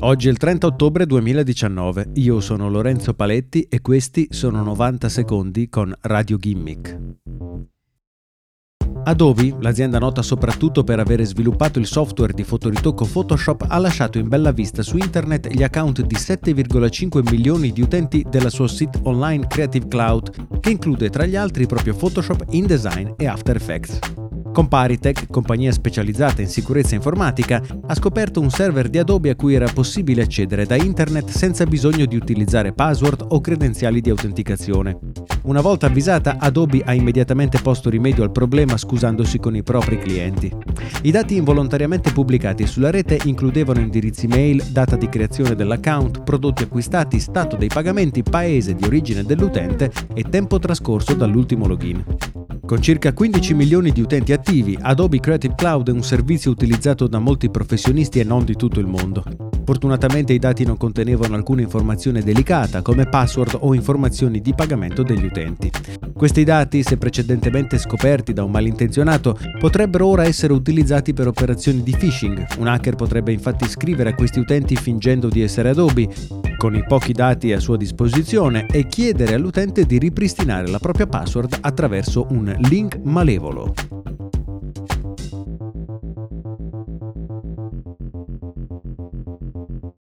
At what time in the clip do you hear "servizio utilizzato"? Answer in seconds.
56.02-57.06